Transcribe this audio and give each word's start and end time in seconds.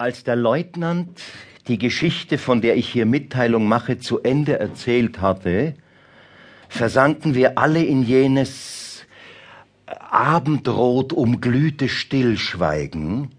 Als 0.00 0.22
der 0.22 0.36
Leutnant 0.36 1.20
die 1.66 1.76
Geschichte, 1.76 2.38
von 2.38 2.60
der 2.60 2.76
ich 2.76 2.88
hier 2.88 3.04
Mitteilung 3.04 3.66
mache, 3.66 3.98
zu 3.98 4.22
Ende 4.22 4.56
erzählt 4.60 5.20
hatte, 5.20 5.74
versanken 6.68 7.34
wir 7.34 7.58
alle 7.58 7.82
in 7.82 8.04
jenes 8.04 9.04
abendrot 9.86 11.12
umglühte 11.12 11.88
Stillschweigen, 11.88 13.32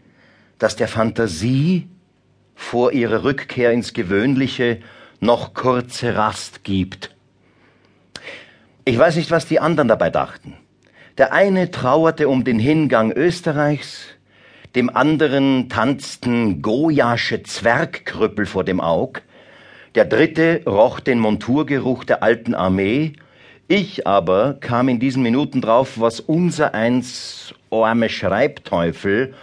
das 0.58 0.76
der 0.76 0.90
Fantasie 0.90 1.88
vor 2.56 2.92
ihrer 2.92 3.24
Rückkehr 3.24 3.72
ins 3.72 3.94
Gewöhnliche 3.94 4.82
noch 5.22 5.54
kurze 5.54 6.16
Rast 6.16 6.66
gibt. 6.66 7.16
Ich 8.84 9.00
weiß 9.00 9.16
nicht, 9.16 9.32
was 9.32 9.46
die 9.46 9.62
anderen 9.62 9.88
dabei 9.88 10.10
dachten. 10.10 10.58
Der 11.18 11.32
eine 11.32 11.72
trauerte 11.72 12.28
um 12.28 12.44
den 12.44 12.60
Hingang 12.60 13.14
Österreichs, 13.14 14.19
dem 14.76 14.96
anderen 14.96 15.70
tanzten 15.70 16.62
gojasche 16.62 17.44
Zwergkrüppel 17.44 18.46
vor 18.46 18.64
dem 18.64 18.80
Aug, 18.80 19.22
der 19.96 20.06
dritte 20.06 20.62
roch 20.66 21.00
den 21.00 21.20
Monturgeruch 21.20 22.04
der 22.04 22.22
alten 22.22 22.54
Armee, 22.54 23.14
ich 23.68 24.08
aber 24.08 24.56
kam 24.60 24.90
in 24.90 25.00
diesen 25.00 25.24
Minuten 25.24 25.62
drauf, 25.62 26.00
was 26.00 26.20
unser 26.20 26.74
eins 26.74 27.54
arme 27.72 28.10
Schreibteufel 28.10 29.34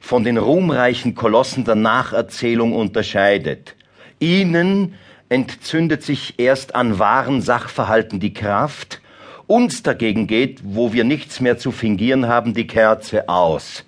von 0.00 0.24
den 0.24 0.36
ruhmreichen 0.36 1.14
Kolossen 1.14 1.64
der 1.64 1.76
Nacherzählung 1.76 2.74
unterscheidet. 2.74 3.74
Ihnen 4.18 4.94
entzündet 5.28 6.02
sich 6.02 6.38
erst 6.38 6.74
an 6.74 6.98
wahren 6.98 7.40
Sachverhalten 7.40 8.20
die 8.20 8.34
Kraft, 8.34 9.00
uns 9.46 9.82
dagegen 9.82 10.26
geht, 10.26 10.60
wo 10.62 10.92
wir 10.92 11.04
nichts 11.04 11.40
mehr 11.40 11.58
zu 11.58 11.72
fingieren 11.72 12.28
haben, 12.28 12.54
die 12.54 12.66
Kerze 12.66 13.28
aus. 13.28 13.84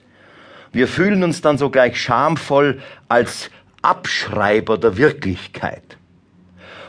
Wir 0.74 0.88
fühlen 0.88 1.22
uns 1.22 1.40
dann 1.40 1.56
sogleich 1.56 2.00
schamvoll 2.00 2.80
als 3.08 3.50
Abschreiber 3.80 4.76
der 4.76 4.96
Wirklichkeit. 4.96 5.96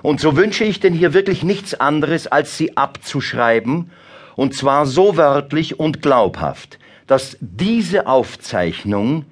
Und 0.01 0.19
so 0.19 0.35
wünsche 0.35 0.63
ich 0.63 0.79
denn 0.79 0.93
hier 0.93 1.13
wirklich 1.13 1.43
nichts 1.43 1.73
anderes, 1.73 2.27
als 2.27 2.57
sie 2.57 2.75
abzuschreiben, 2.77 3.91
und 4.35 4.53
zwar 4.53 4.85
so 4.85 5.17
wörtlich 5.17 5.79
und 5.79 6.01
glaubhaft, 6.01 6.79
dass 7.07 7.37
diese 7.39 8.07
Aufzeichnung 8.07 9.25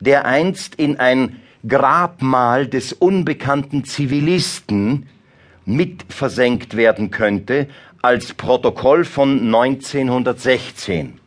dereinst 0.00 0.74
in 0.74 0.98
ein 0.98 1.40
Grabmal 1.66 2.66
des 2.66 2.92
unbekannten 2.92 3.84
Zivilisten 3.84 5.08
mit 5.64 6.04
versenkt 6.08 6.76
werden 6.76 7.10
könnte 7.10 7.68
als 8.02 8.34
Protokoll 8.34 9.04
von 9.04 9.38
1916. 9.54 11.20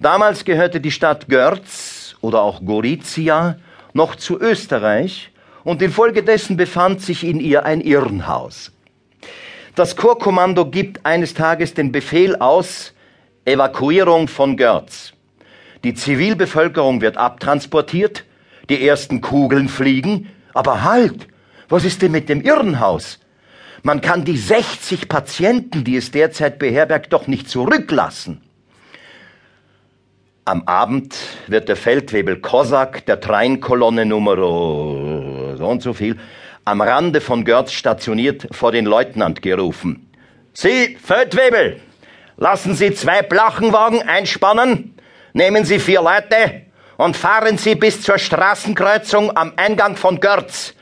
Damals 0.00 0.46
gehörte 0.46 0.80
die 0.80 0.90
Stadt 0.90 1.28
Görz 1.28 2.16
oder 2.22 2.40
auch 2.40 2.64
Gorizia 2.64 3.56
noch 3.92 4.16
zu 4.16 4.40
Österreich 4.40 5.30
und 5.62 5.82
infolgedessen 5.82 6.56
befand 6.56 7.02
sich 7.02 7.22
in 7.22 7.38
ihr 7.38 7.66
ein 7.66 7.82
Irrenhaus. 7.82 8.72
Das 9.74 9.96
Chorkommando 9.96 10.64
gibt 10.64 11.04
eines 11.04 11.34
Tages 11.34 11.74
den 11.74 11.92
Befehl 11.92 12.36
aus, 12.36 12.94
Evakuierung 13.44 14.26
von 14.28 14.56
Görz. 14.56 15.12
Die 15.84 15.92
Zivilbevölkerung 15.92 17.02
wird 17.02 17.18
abtransportiert, 17.18 18.24
die 18.70 18.86
ersten 18.86 19.20
Kugeln 19.20 19.68
fliegen, 19.68 20.30
aber 20.54 20.82
halt, 20.82 21.28
was 21.68 21.84
ist 21.84 22.00
denn 22.00 22.12
mit 22.12 22.30
dem 22.30 22.40
Irrenhaus? 22.40 23.18
Man 23.82 24.00
kann 24.00 24.24
die 24.24 24.38
60 24.38 25.10
Patienten, 25.10 25.84
die 25.84 25.96
es 25.96 26.10
derzeit 26.10 26.58
beherbergt, 26.58 27.12
doch 27.12 27.26
nicht 27.26 27.50
zurücklassen. 27.50 28.40
Am 30.46 30.62
Abend 30.66 31.14
wird 31.48 31.68
der 31.68 31.76
Feldwebel 31.76 32.40
Kosak 32.40 33.04
der 33.06 33.20
Treinkolonne 33.20 34.06
Nummer 34.06 34.36
so 34.36 35.66
und 35.66 35.82
so 35.82 35.92
viel 35.92 36.18
am 36.64 36.80
Rande 36.80 37.20
von 37.20 37.44
Görz 37.44 37.72
stationiert 37.72 38.48
vor 38.52 38.72
den 38.72 38.86
Leutnant 38.86 39.42
gerufen. 39.42 40.10
Sie, 40.52 40.96
Feldwebel, 41.02 41.80
lassen 42.36 42.74
Sie 42.74 42.92
zwei 42.94 43.22
Blachenwagen 43.22 44.02
einspannen, 44.02 44.94
nehmen 45.32 45.64
Sie 45.64 45.78
vier 45.78 46.02
Leute 46.02 46.62
und 46.96 47.16
fahren 47.16 47.58
Sie 47.58 47.74
bis 47.74 48.02
zur 48.02 48.18
Straßenkreuzung 48.18 49.36
am 49.36 49.52
Eingang 49.56 49.96
von 49.96 50.20
Görz. 50.20 50.74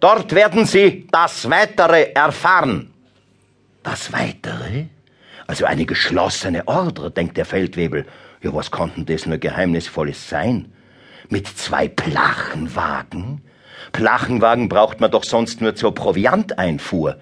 Dort 0.00 0.34
werden 0.34 0.66
Sie 0.66 1.06
das 1.10 1.48
Weitere 1.48 2.12
erfahren. 2.12 2.92
Das 3.82 4.12
Weitere? 4.12 4.86
Also 5.46 5.66
eine 5.66 5.84
geschlossene 5.84 6.66
Ordre, 6.66 7.10
denkt 7.10 7.36
der 7.36 7.44
Feldwebel. 7.44 8.06
Ja, 8.44 8.52
was 8.52 8.70
konnten 8.70 9.06
das 9.06 9.24
nur 9.24 9.38
Geheimnisvolles 9.38 10.28
sein? 10.28 10.70
Mit 11.30 11.48
zwei 11.48 11.88
Plachenwagen? 11.88 13.40
Plachenwagen 13.92 14.68
braucht 14.68 15.00
man 15.00 15.10
doch 15.10 15.24
sonst 15.24 15.62
nur 15.62 15.74
zur 15.74 15.94
Provianteinfuhr. 15.94 17.16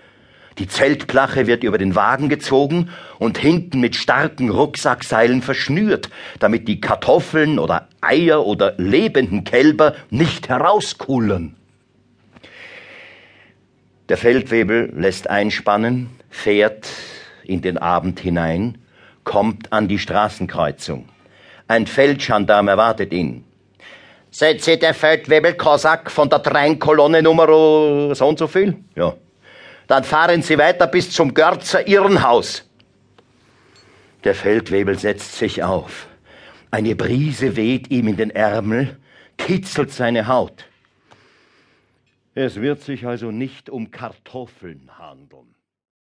Die 0.59 0.67
Zeltplache 0.67 1.47
wird 1.47 1.63
über 1.63 1.79
den 1.79 1.95
Wagen 1.95 2.29
gezogen 2.29 2.91
und 3.21 3.39
hinten 3.39 3.79
mit 3.79 3.95
starken 3.95 4.51
Rucksackseilen 4.51 5.43
verschnürt, 5.43 6.11
damit 6.41 6.67
die 6.67 6.81
Kartoffeln 6.81 7.61
oder 7.61 7.89
Eier 8.01 8.45
oder 8.45 8.75
lebenden 8.77 9.45
Kälber 9.45 9.95
nicht 10.11 10.49
herauskullern. 10.49 11.55
Der 14.09 14.17
Feldwebel 14.17 14.93
lässt 14.97 15.31
einspannen, 15.31 16.11
fährt 16.31 16.89
in 17.45 17.63
den 17.63 17.79
Abend 17.79 18.19
hinein, 18.19 18.79
kommt 19.23 19.73
an 19.73 19.87
die 19.87 20.01
Straßenkreuzung. 20.01 21.12
Ein 21.73 21.87
Feldgendarm 21.87 22.69
erwartet 22.69 23.15
ihn. 23.15 23.47
Seid 24.31 24.69
ihr 24.69 24.79
der 24.79 24.93
Feldwebel 24.93 25.55
Kosak 25.55 26.11
von 26.11 26.29
der 26.29 26.43
Treinkolonne 26.43 27.23
Nummer 27.23 27.47
so 28.15 28.27
und 28.29 28.39
so 28.39 28.47
viel? 28.47 28.77
Ja. 28.95 29.15
Dann 29.87 30.05
fahren 30.05 30.43
Sie 30.43 30.59
weiter 30.59 30.87
bis 30.87 31.11
zum 31.11 31.33
Görzer 31.33 31.89
Irrenhaus. 31.89 32.69
Der 34.23 34.35
Feldwebel 34.35 34.99
setzt 34.99 35.39
sich 35.39 35.63
auf. 35.63 36.09
Eine 36.71 36.95
Brise 36.95 37.57
weht 37.57 37.91
ihm 37.91 38.09
in 38.09 38.19
den 38.19 38.31
Ärmel, 38.33 38.99
kitzelt 39.39 39.93
seine 39.93 40.27
Haut. 40.27 40.67
Es 42.35 42.61
wird 42.61 42.83
sich 42.83 43.07
also 43.07 43.31
nicht 43.31 43.71
um 43.71 43.91
Kartoffeln 43.91 44.91
handeln. 44.99 45.55